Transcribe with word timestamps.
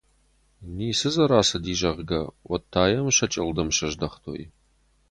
Ницы 0.77 1.07
дзы 1.13 1.23
рацыди, 1.31 1.73
зӕгъгӕ, 1.81 2.21
уӕд 2.49 2.63
та 2.71 2.83
йӕм 2.91 3.07
сӕ 3.17 3.25
чъылдым 3.33 3.69
сыздӕхтой. 3.77 4.41